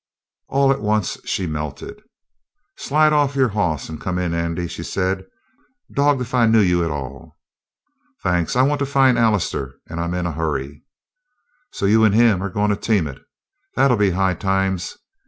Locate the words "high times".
14.09-14.97